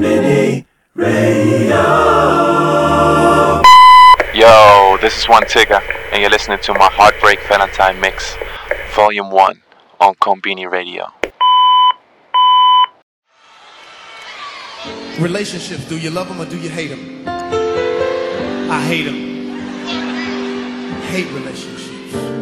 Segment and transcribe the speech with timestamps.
[0.00, 0.64] Konbini
[0.94, 1.76] Radio.
[4.32, 8.34] Yo, this is Wantigga, and you're listening to my Heartbreak Valentine mix,
[8.94, 9.60] Volume 1,
[10.00, 11.06] on Konbini Radio.
[15.18, 17.24] Relationships, do you love them or do you hate them?
[17.28, 19.50] I hate them.
[21.10, 22.39] Hate relationships.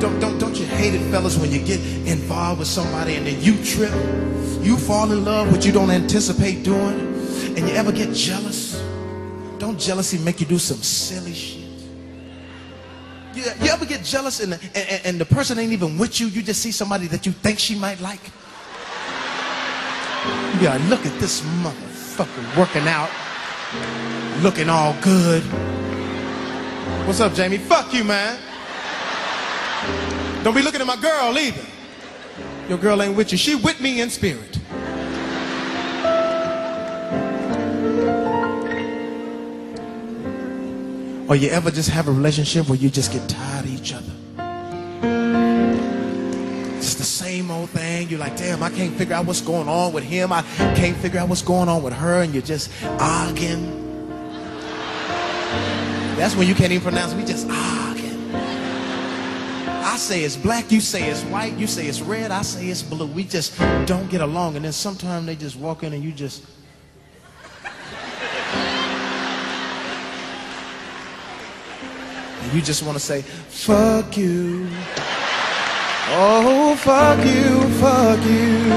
[0.00, 3.40] Don't, don't, don't you hate it, fellas, when you get involved with somebody and then
[3.42, 3.92] you trip?
[4.64, 6.98] You fall in love, what you don't anticipate doing,
[7.56, 8.82] and you ever get jealous?
[9.58, 11.60] Don't jealousy make you do some silly shit?
[13.34, 16.28] You, you ever get jealous and the, and, and the person ain't even with you?
[16.28, 18.22] You just see somebody that you think she might like?
[20.62, 23.10] Gotta look at this motherfucker working out,
[24.42, 25.42] looking all good.
[27.06, 27.58] What's up, Jamie?
[27.58, 28.38] Fuck you, man.
[30.42, 31.62] Don't be looking at my girl either.
[32.68, 33.38] Your girl ain't with you.
[33.38, 34.58] She with me in spirit.
[41.28, 44.12] Or you ever just have a relationship where you just get tired of each other?
[46.76, 48.08] It's the same old thing.
[48.08, 50.32] You're like, damn, I can't figure out what's going on with him.
[50.32, 50.42] I
[50.74, 53.76] can't figure out what's going on with her, and you're just arguing.
[56.16, 57.14] That's when you can't even pronounce.
[57.14, 57.79] We just arguing.
[59.90, 62.80] I say it's black, you say it's white, you say it's red, I say it's
[62.80, 63.06] blue.
[63.08, 66.44] We just don't get along, and then sometimes they just walk in and you just.
[72.54, 74.68] You just want to say, fuck you.
[76.12, 78.70] Oh, fuck you, fuck you.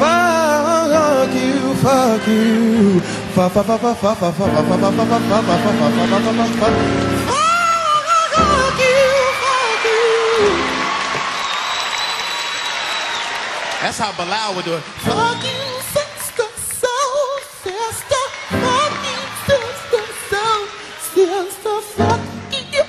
[0.00, 3.00] Fuck you, fuck you.
[3.34, 6.34] Fuck, fuck, fuck, fuck, fuck, fuck, fuck, fuck, fuck, fuck, fuck, fuck, fuck, fuck, fuck,
[6.34, 7.13] fuck, fuck,
[13.84, 14.80] That's how Bilal would do it.
[14.80, 15.60] Fuck you,
[15.92, 18.24] sister, soul, sister.
[18.48, 20.64] Fuck you, sister, soul,
[21.12, 21.80] sister.
[21.92, 22.20] Fuck
[22.72, 22.80] you.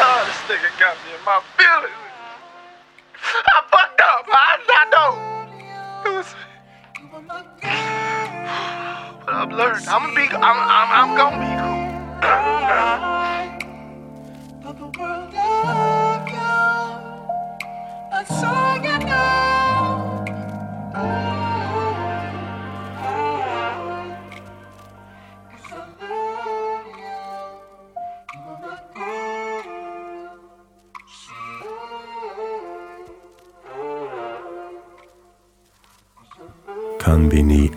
[0.00, 1.92] Oh, this nigga got me in my feelings.
[3.20, 4.24] I fucked up.
[4.32, 6.10] I, I know.
[6.10, 6.34] It was.
[9.26, 9.88] But I've learned.
[9.88, 10.21] I'm gonna be.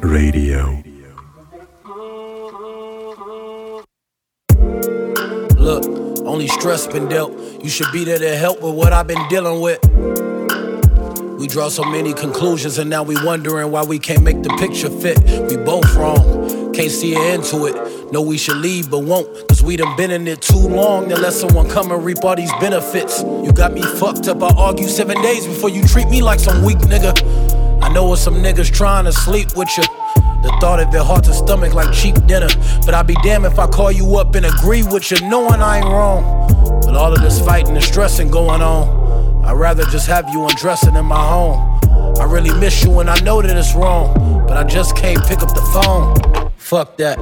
[0.05, 0.83] Radio.
[5.57, 5.85] Look,
[6.25, 7.33] only stress been dealt.
[7.63, 9.79] You should be there to help with what I've been dealing with.
[11.39, 14.89] We draw so many conclusions and now we wondering why we can't make the picture
[14.89, 15.19] fit.
[15.49, 18.11] We both wrong, can't see an end to it.
[18.11, 21.15] Know we should leave but won't, cause we done been in it too long to
[21.15, 23.21] let someone come and reap all these benefits.
[23.21, 26.63] You got me fucked up, I argue seven days before you treat me like some
[26.63, 27.44] weak nigga.
[27.85, 29.83] I know it's some niggas trying to sleep with you.
[30.41, 32.47] The thought of it hard to stomach like cheap dinner.
[32.83, 35.77] But I'd be damned if I call you up and agree with you, knowing I
[35.77, 36.47] ain't wrong.
[36.77, 40.95] With all of this fighting and stressing going on, I'd rather just have you undressing
[40.95, 41.79] in my home.
[42.19, 45.43] I really miss you and I know that it's wrong, but I just can't pick
[45.43, 46.49] up the phone.
[46.57, 47.19] Fuck that.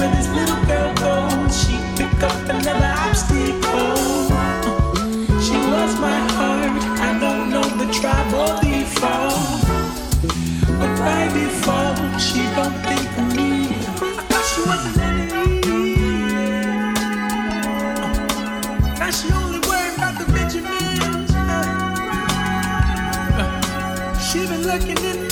[0.00, 4.30] Everywhere this little girl goes, she pick up another obstacle.
[5.44, 5.56] She
[6.00, 6.72] my heart.
[7.00, 9.36] I don't know the.
[10.78, 10.94] But
[12.18, 13.50] she don't think of me.
[14.00, 14.82] I thought she was
[19.32, 21.30] only worried about the Benjamins.
[24.26, 25.29] She been looking in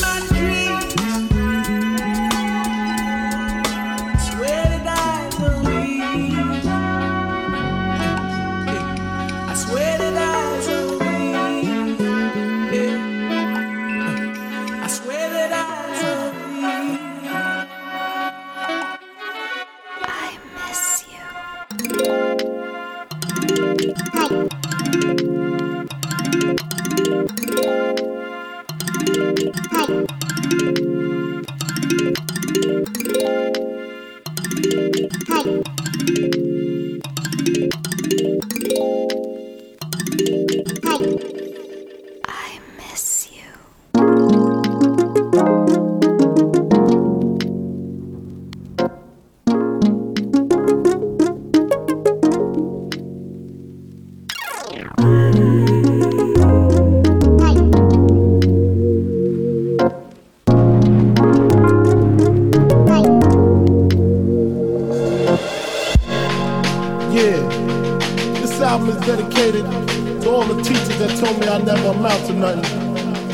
[69.52, 72.62] dedicated to all the teachers that told me I never amount to nothing.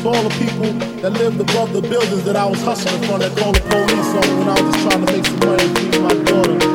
[0.01, 0.71] To all the people
[1.01, 4.39] that lived above the buildings that I was hustling from that called the police on
[4.39, 6.74] when I was just trying to make some money to feed my daughter.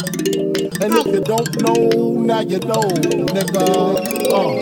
[0.83, 2.81] And if you don't know, now you know,
[3.35, 3.67] nigga.
[4.33, 4.61] Uh.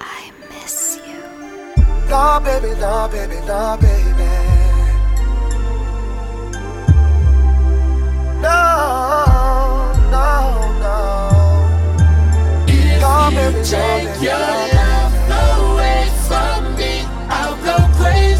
[0.00, 1.20] I miss you.
[2.08, 4.30] Nah, baby, nah, baby, nah, baby.
[8.40, 8.58] No,
[10.10, 10.26] no,
[10.80, 10.96] no.
[13.00, 14.75] Nah, baby, nah, baby, nah, baby.
[18.06, 18.35] No,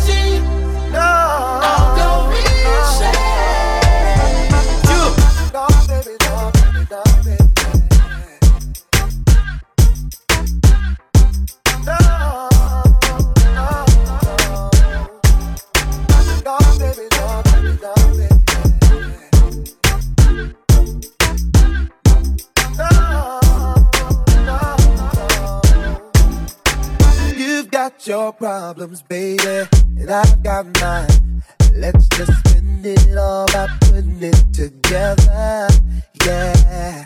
[28.06, 29.66] your problems, baby,
[29.98, 31.42] and I've got mine.
[31.74, 35.68] Let's just spend it all by putting it together.
[36.24, 37.02] Yeah.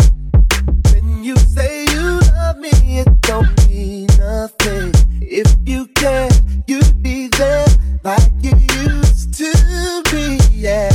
[0.93, 4.93] When you say you love me, it don't mean nothing.
[5.23, 6.29] If you care,
[6.67, 7.67] you'd be there
[8.05, 8.53] like you
[8.85, 10.39] used to be.
[10.53, 10.91] Yeah.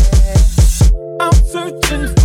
[1.19, 2.24] I'm searching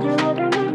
[0.00, 0.69] do, you do.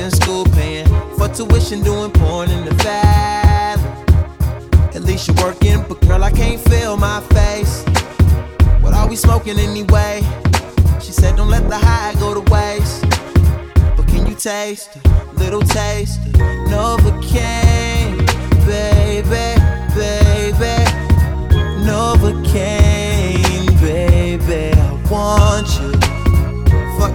[0.00, 3.78] in school paying for tuition, doing porn in the fab.
[4.94, 7.84] At least you're working, but girl, I can't feel my face.
[8.80, 10.22] What are we smoking anyway?
[11.00, 13.02] She said, don't let the high go to waste.
[13.96, 16.20] But can you taste a little taste?
[16.72, 18.16] Novocaine,
[18.66, 19.60] baby,
[19.94, 20.84] baby.
[21.84, 25.89] Novocaine, baby, I want you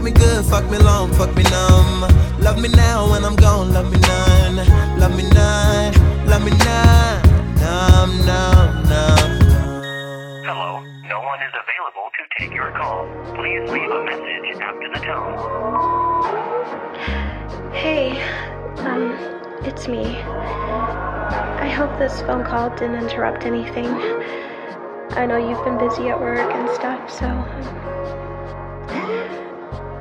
[0.05, 2.01] me good, fuck me long, fuck me numb.
[2.39, 4.57] Love me now when I'm gone, love me none.
[4.99, 5.93] Love me none,
[6.27, 7.23] love me none.
[7.59, 9.41] Numb, numb, numb.
[10.45, 13.07] Hello, no one is available to take your call.
[13.33, 15.37] Please leave a message after the tone.
[17.73, 18.21] Hey,
[18.85, 19.17] um,
[19.65, 20.05] it's me.
[21.65, 23.87] I hope this phone call didn't interrupt anything.
[25.17, 27.25] I know you've been busy at work and stuff, so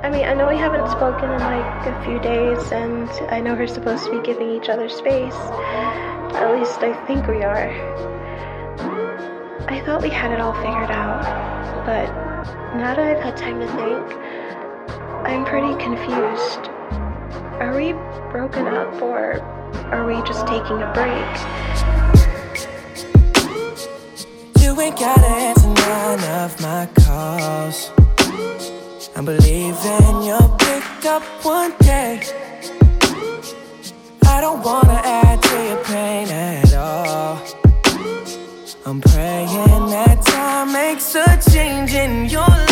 [0.04, 3.54] I mean, I know we haven't spoken in like a few days, and I know
[3.54, 5.34] we're supposed to be giving each other space.
[6.36, 7.70] At least I think we are.
[9.66, 11.24] I thought we had it all figured out,
[11.86, 12.04] but
[12.76, 14.04] now that I've had time to think,
[15.24, 16.68] I'm pretty confused.
[17.62, 17.94] Are we
[18.30, 19.40] broken up or
[19.90, 21.16] are we just taking a break?
[24.62, 28.03] You ain't gotta answer none of my calls.
[29.16, 32.20] I'm believing you'll pick up one day.
[34.26, 37.38] I don't wanna add to your pain at all.
[38.84, 42.63] I'm praying that time makes a change in your life.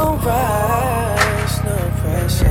[0.00, 2.46] Don't rush, no pressure.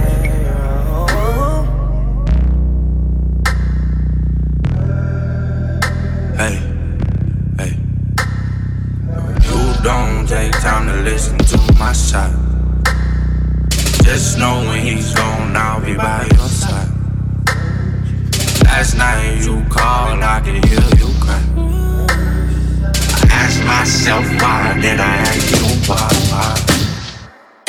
[6.37, 6.55] Hey,
[7.57, 7.73] hey.
[9.47, 12.35] You don't take time to listen to my side.
[14.03, 16.87] Just know when he's gone, I'll be by your side.
[18.63, 21.41] Last night you called, I could hear you cry.
[23.23, 26.68] I asked myself why, then I asked you why, why.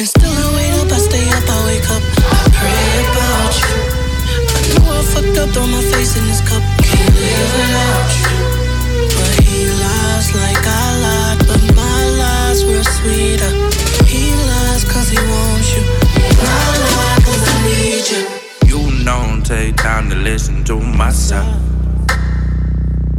[0.00, 2.00] And still I wait up, I stay up, I wake up,
[2.32, 3.76] I pray about you.
[4.48, 8.32] I know I fucked up, throw my face in this cup, can't live without you.
[9.12, 13.52] But he lies like I lied, but my lies were sweeter.
[14.08, 15.84] He lies cause he wants you,
[16.48, 18.24] I lie I need you.
[18.72, 21.60] You don't take time to listen to my side.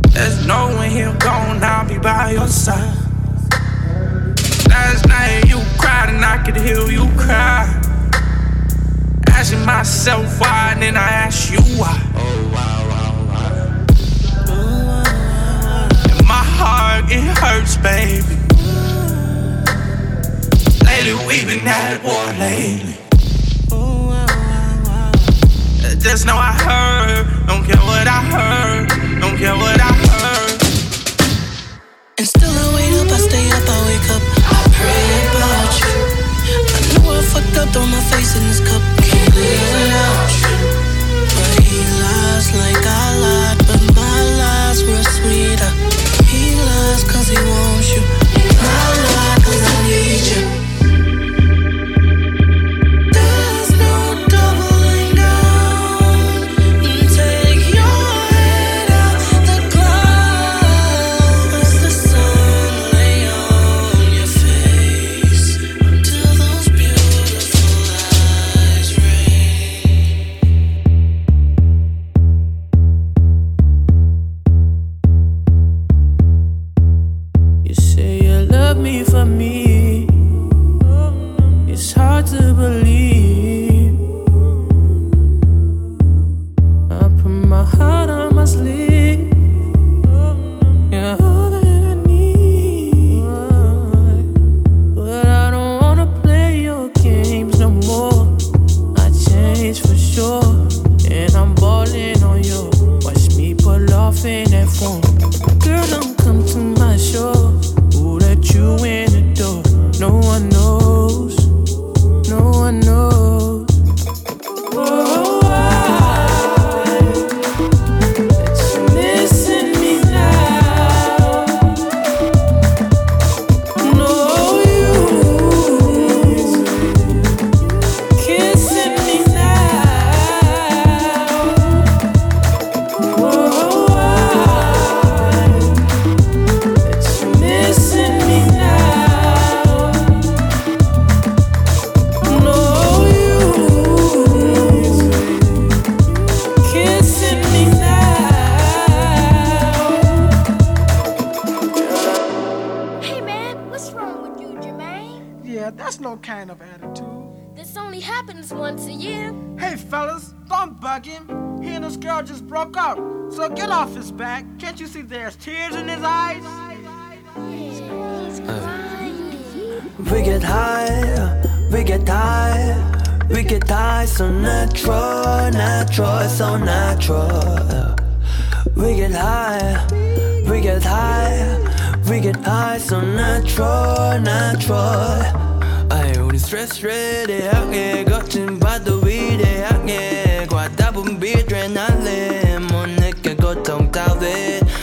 [0.09, 3.00] There's no when he'll gone, I'll be by your side.
[4.71, 7.67] Last night you cried and I could hear you cry.
[9.27, 11.97] Asking myself why, and then I ask you why.
[12.15, 13.51] Oh, wow, wow, wow.
[16.17, 18.37] In my heart, it hurts, baby.
[20.85, 22.97] Lately, we've been at war lately.
[25.99, 28.89] Just know I heard, don't care what I heard,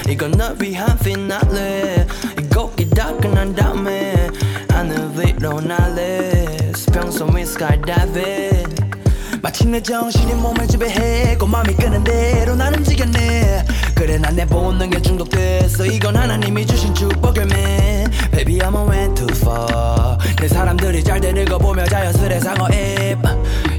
[0.09, 2.07] 이건 널 위한 피날레
[2.41, 4.29] 이 곡이 다 끝난 다음에
[4.71, 6.73] 하늘 위로 날래.
[6.75, 8.65] 수평선 위 스카이다이빙
[9.43, 13.65] 마침내 정신이 몸을 지배해 고맘이 끄는 대로 난 움직였네.
[13.95, 15.85] 그래 난 내 본능에 중독됐어.
[15.87, 20.17] 이건 하나님이 주신 축복일매 Baby I'm a went too far.
[20.41, 23.19] 내 사람들이 잘 되는 거 보며 자연스레 상어입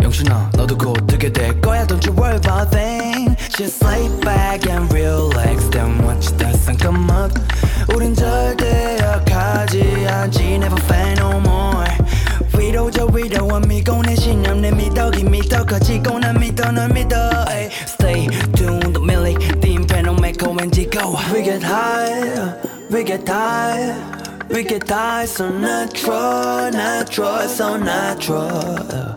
[0.03, 1.87] 영신아 너도 곧 듣게 될 거야.
[1.87, 5.97] Don't you worry about thing Just lay back and relax Then
[6.88, 7.32] come up
[7.94, 11.90] 우린 절대 약하지 않지 Never fail no more
[12.56, 17.16] 위로저 위로와 미고 내 신념 내 미덕이 미더 커지고 난 믿어 널 믿어
[17.48, 17.68] ay.
[17.86, 22.54] Stay tuned 밀리 띵패는 메고 왠지 go We get high
[22.90, 23.94] We get high
[24.50, 29.16] We get high so natural natural so natural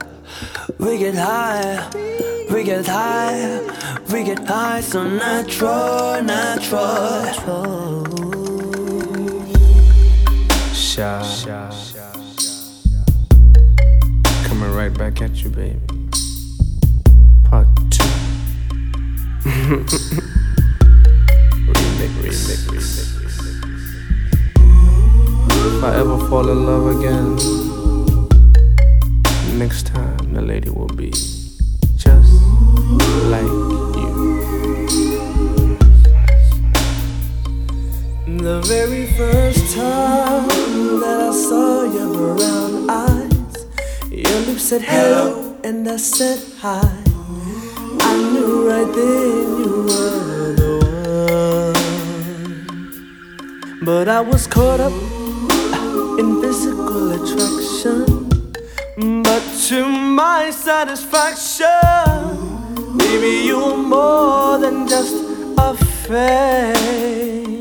[0.80, 3.61] We get high we get high
[4.13, 7.25] We get high so natural natural
[10.75, 11.71] Shy.
[14.45, 15.81] Coming right back at you, baby.
[17.45, 18.05] Part two.
[21.73, 23.09] remix, remix, remix.
[25.69, 27.37] If I ever fall in love again,
[29.59, 31.13] next time the lady will be
[33.31, 33.57] like
[34.01, 34.13] you.
[38.39, 40.49] The very first time
[41.01, 43.67] that I saw your brown eyes,
[44.11, 46.83] your lips said hello and I said hi.
[48.01, 50.73] I knew right then you were the
[53.75, 53.85] one.
[53.85, 54.93] But I was caught up
[56.19, 58.22] in physical attraction.
[59.69, 61.69] To my satisfaction,
[62.99, 65.15] baby, you're more than just
[65.57, 67.52] a fame.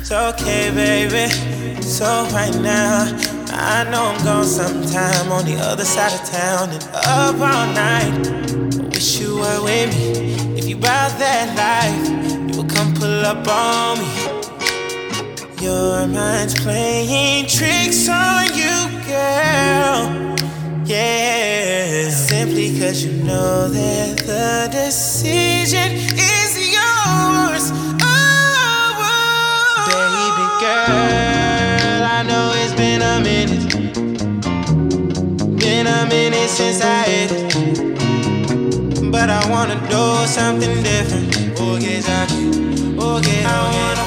[0.00, 1.82] It's okay, baby.
[1.82, 3.06] So right now,
[3.48, 8.28] I know I'm gone sometime on the other side of town and up all night.
[8.78, 10.34] I wish you were with me.
[10.56, 12.08] If you bout that life,
[12.48, 14.06] you would come pull up on me.
[15.60, 20.29] Your mind's playing tricks on you, girl.
[20.90, 22.10] Yeah.
[22.10, 27.70] Simply cause you know that the decision is yours.
[28.02, 33.70] Oh, baby girl, I know it's been a minute.
[35.60, 37.54] Been a minute since I hit it.
[39.12, 41.36] But I wanna do something different.
[41.60, 42.26] Oh, yes, I
[42.98, 44.00] Oh, yeah, I wanna.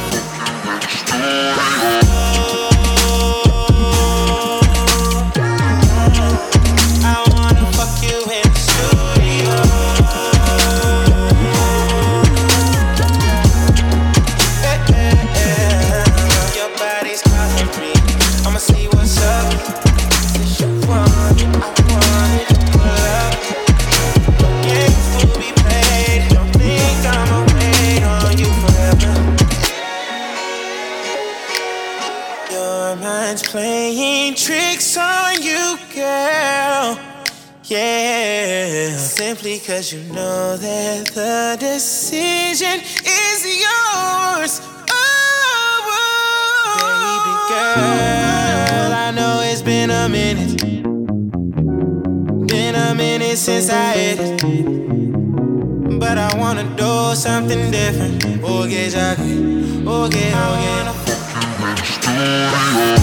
[33.23, 36.99] Mind's playing tricks on you, girl.
[37.63, 38.97] Yeah.
[38.97, 44.53] Simply cause you know that the decision is yours.
[44.91, 45.75] Oh,
[46.81, 50.61] baby Girl, I know it's been a minute.
[52.47, 54.41] Been a minute since I hit it.
[55.97, 58.43] But I wanna do something different.
[58.43, 59.37] Okay, Jackie.
[59.87, 60.73] Okay, okay.
[62.15, 63.02] Let's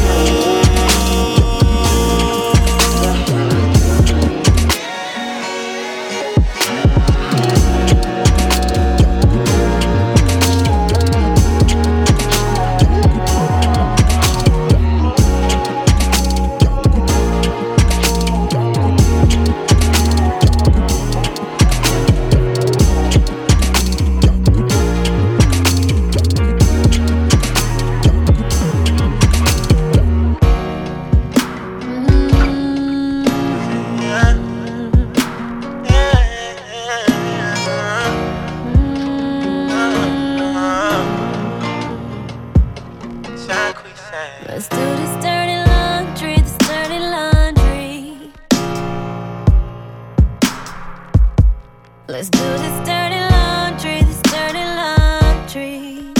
[52.91, 56.13] dirty laundry, this dirty laundry.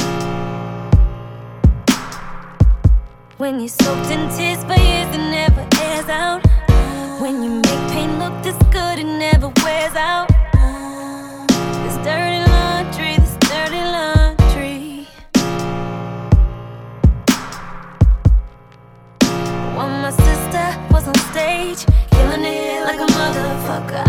[3.39, 6.41] When you're soaked in tears for years, it never airs out.
[7.23, 10.29] When you make pain look this good, it never wears out.
[11.83, 14.79] This dirty laundry, this dirty laundry.
[19.77, 21.81] When my sister was on stage,
[22.13, 24.03] killing it like a motherfucker,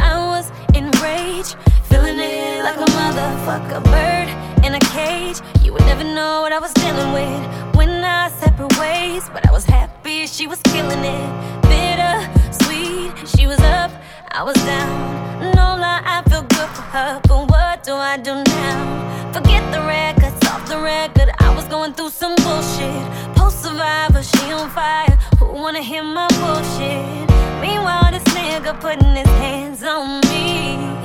[2.75, 3.83] like a motherfucker.
[3.83, 8.29] Bird in a cage, you would never know what I was dealing with when I
[8.29, 9.29] separate ways.
[9.33, 12.15] But I was happy she was killing it, bitter,
[12.63, 13.11] sweet.
[13.27, 13.91] She was up,
[14.31, 15.51] I was down.
[15.55, 19.31] No lie, I feel good for her, but what do I do now?
[19.33, 21.29] Forget the records off the record.
[21.39, 23.35] I was going through some bullshit.
[23.35, 25.17] Post survivor, she on fire.
[25.39, 27.29] Who wanna hear my bullshit?
[27.59, 31.00] Meanwhile, this nigga putting his hands on me.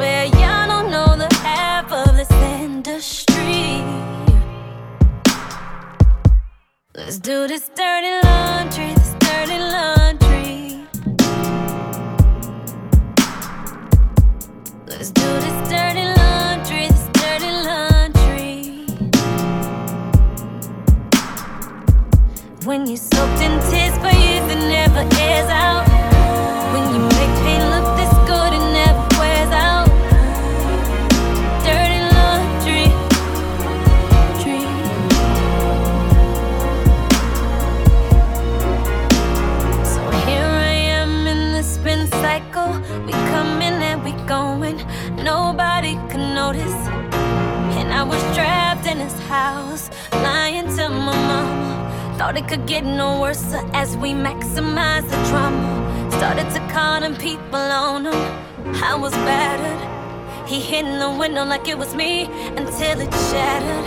[0.00, 3.82] Y'all don't know the half of this industry.
[6.94, 10.86] Let's do this dirty laundry, this dirty laundry.
[14.86, 18.86] Let's do this dirty laundry, this dirty laundry.
[22.64, 25.86] When you're soaked in tears for years, it never airs out.
[26.72, 27.77] When you make pain
[49.08, 52.14] trapped in his house, lying to my mama.
[52.18, 56.10] Thought it could get no worse as we maximize the drama.
[56.12, 58.74] Started to call them people on him.
[58.82, 60.48] I was battered.
[60.48, 62.24] He hit in the window like it was me
[62.56, 63.86] until it shattered.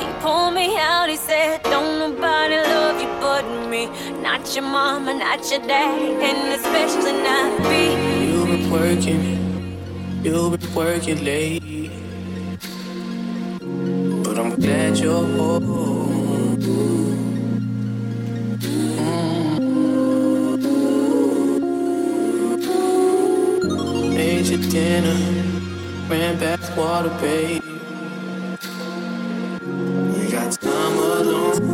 [0.00, 3.86] He pulled me out, he said, Don't nobody love you but me.
[4.20, 7.84] Not your mama, not your dad, and especially not me.
[8.26, 11.60] You've been working, you've been working late.
[14.60, 16.58] Glad you're home.
[19.00, 19.74] Mm.
[24.14, 25.16] Made your dinner,
[26.08, 27.62] ran back water, babe.
[30.14, 31.70] We got time alone.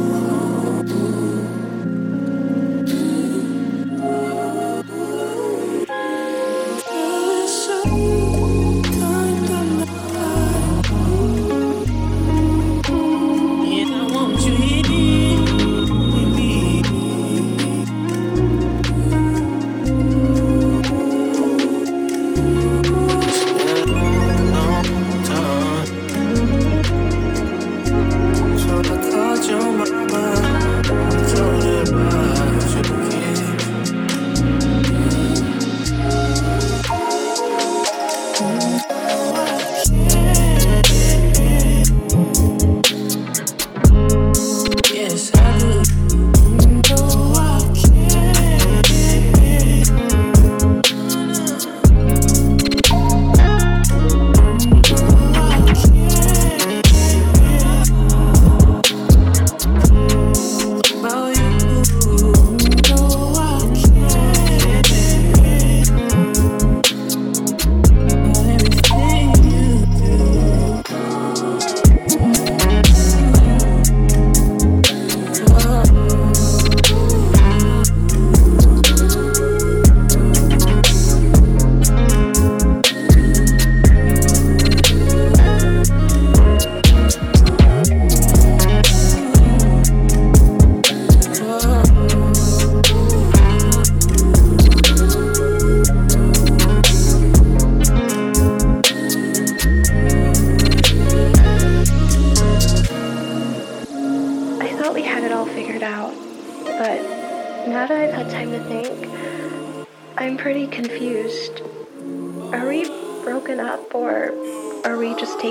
[7.78, 8.25] And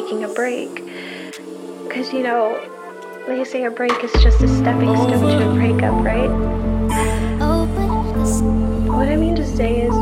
[0.06, 0.84] taking a break?
[1.84, 2.60] Because, you know,
[3.28, 6.30] they say a break is just a stepping stone to a breakup, right?
[8.88, 9.94] What I mean to say is,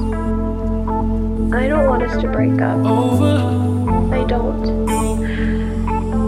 [1.53, 2.79] I don't want us to break up.
[4.11, 4.89] I don't.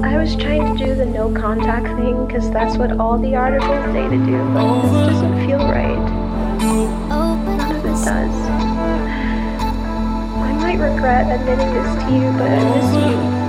[0.06, 3.86] I was trying to do the no contact thing because that's what all the articles
[3.94, 6.00] say to do, but this doesn't feel right.
[6.60, 8.36] None of it does.
[10.40, 13.45] I might regret admitting this to you, but I miss you.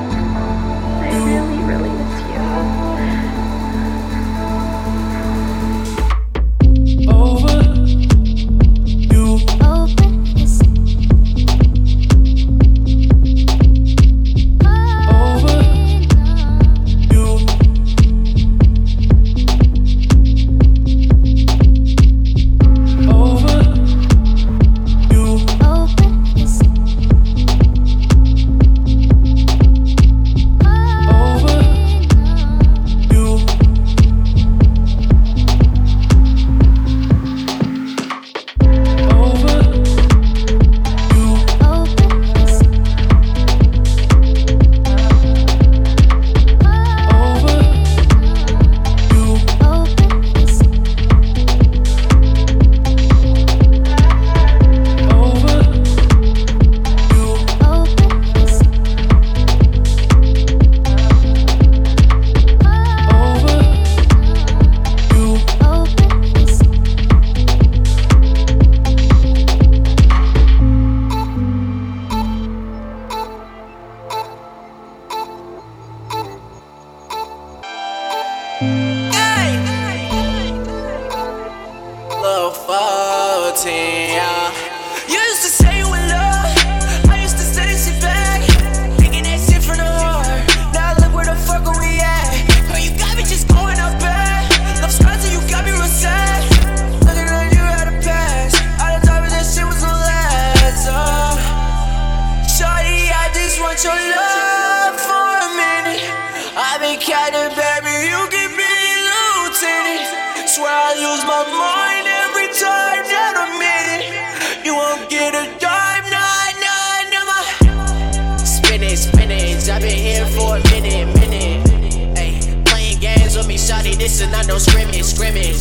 [124.06, 125.58] This is not no scrimmage, scrimmage.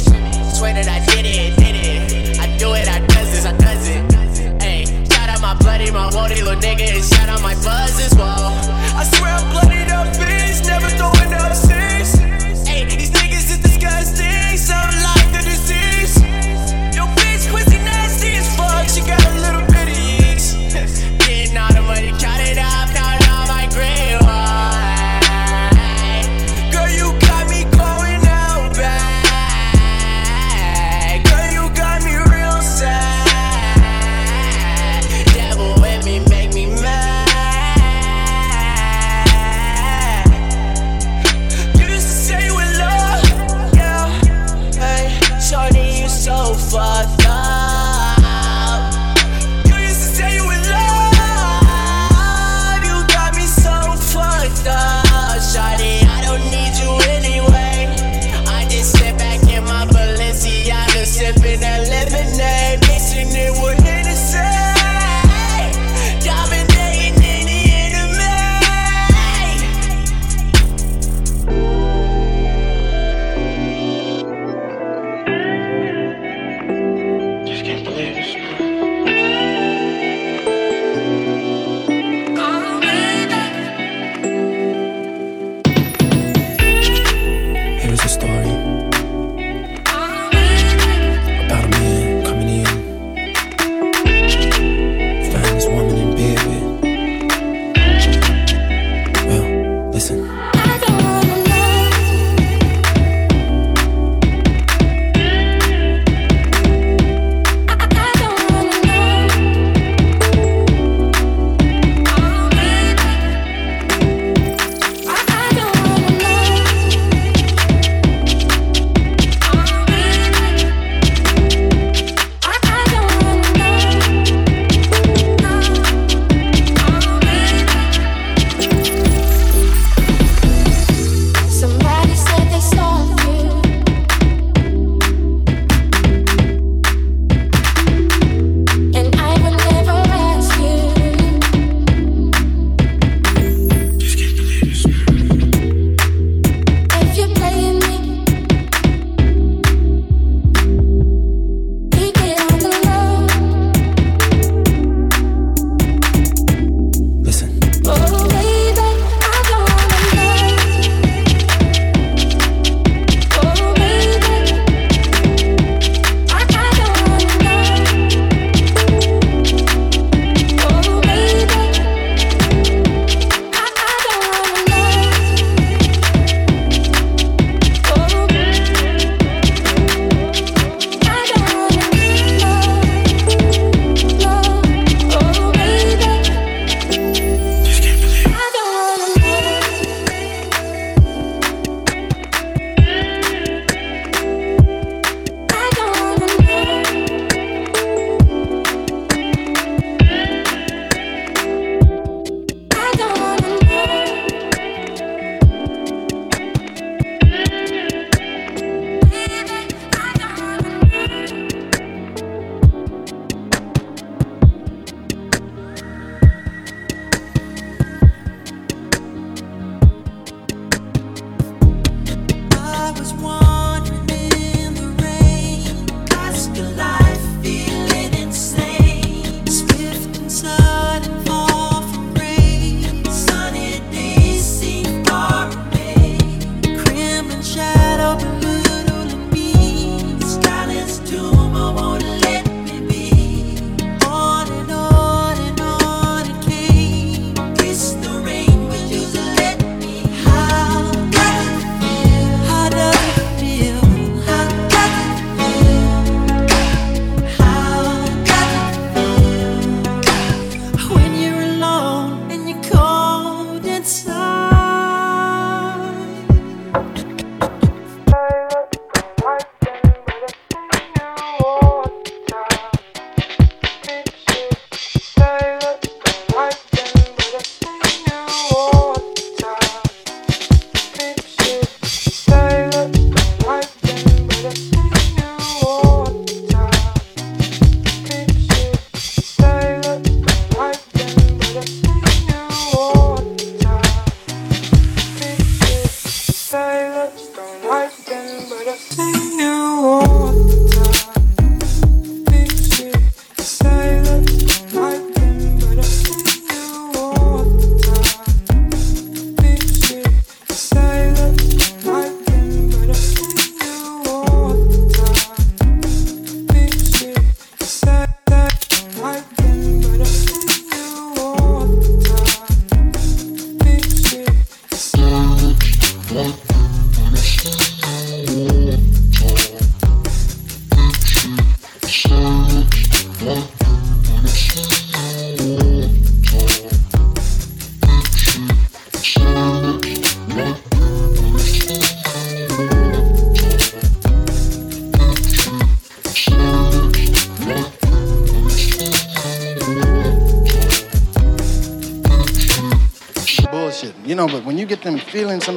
[0.54, 2.40] Swear that I did it, did it.
[2.40, 4.62] I do it, I does this, I does it.
[4.62, 8.14] Ay, shout out my bloody, my woody little nigga, and shout out my buzz as
[8.14, 8.54] well.
[9.02, 12.22] I swear I'm bloodied up, bitch, never throwing up six.
[12.70, 14.45] Ay, these niggas is disgusting,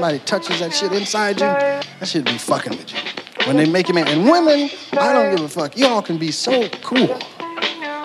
[0.09, 2.99] somebody touches that shit inside you, that shit be fucking with you.
[3.47, 5.77] When they make you man, and women, I don't give a fuck.
[5.77, 7.19] Y'all can be so cool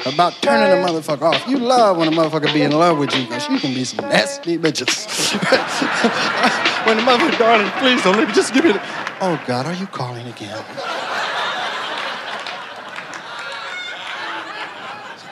[0.05, 1.47] about turning a motherfucker off.
[1.47, 4.05] You love when a motherfucker be in love with you, cause you can be some
[4.09, 5.07] nasty bitches.
[6.85, 8.33] when the motherfucker, darling, please don't let me.
[8.33, 8.81] Just give me the.
[9.21, 10.61] Oh God, are you calling again?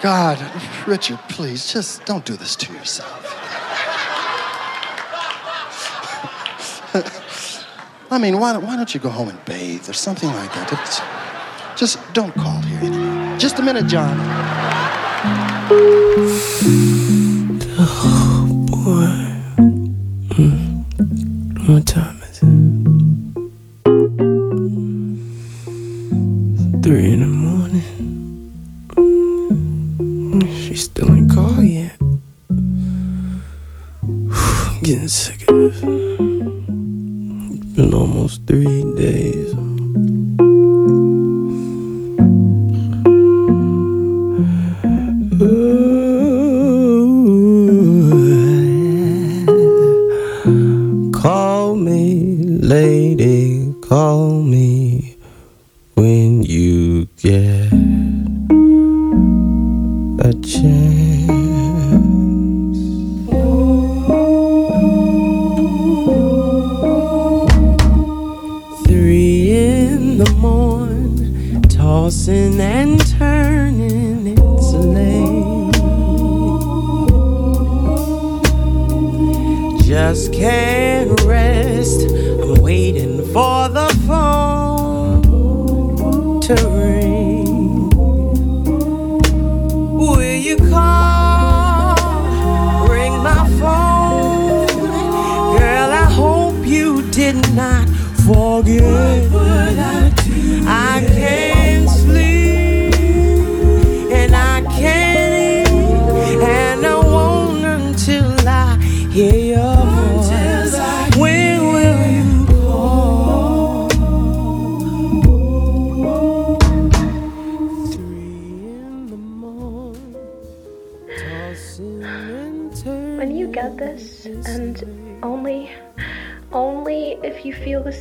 [0.02, 0.40] God,
[0.88, 3.41] Richard, please, just don't do this to yourself.
[8.12, 10.72] I mean, why, why don't you go home and bathe or something like that?
[10.74, 11.02] It's-
[11.78, 13.38] just don't call here anymore.
[13.40, 14.18] Just a minute, John.
[17.84, 19.32] Oh boy.
[20.36, 21.86] Mm.
[21.86, 22.21] Time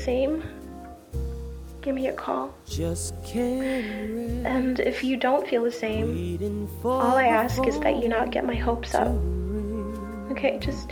[0.00, 0.42] same,
[1.82, 2.54] give me a call.
[2.66, 6.38] Just And if you don't feel the same,
[6.84, 9.14] all I ask is that you not get my hopes up.
[10.30, 10.90] Okay, just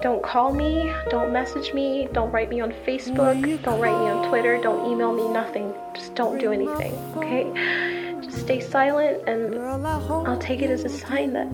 [0.00, 4.28] don't call me, don't message me, don't write me on Facebook, don't write me on
[4.28, 5.72] Twitter, don't email me, nothing.
[5.94, 8.18] Just don't do anything, okay?
[8.22, 11.48] Just stay silent and I'll take it as a sign that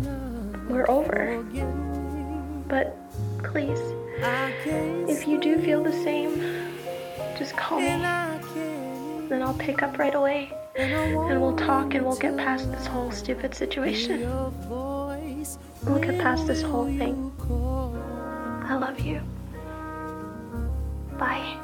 [0.69, 1.43] we're over.
[2.69, 2.97] But
[3.43, 3.81] please,
[5.09, 6.68] if you do feel the same,
[7.39, 7.87] just call me.
[9.29, 10.53] Then I'll pick up right away.
[10.77, 14.23] And we'll talk and we'll get past this whole stupid situation.
[14.69, 17.33] We'll get past this whole thing.
[18.69, 19.21] I love you.
[21.17, 21.57] Bye.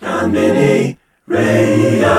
[0.00, 2.12] Conbini Radio.